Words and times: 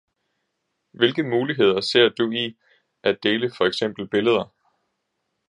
Hvilke 0.91 1.23
muligheder 1.23 1.81
ser 1.81 2.09
du 2.09 2.31
i 2.31 2.57
at 3.03 3.23
dele 3.23 3.49
fx 3.55 3.81
billeder? 4.11 4.49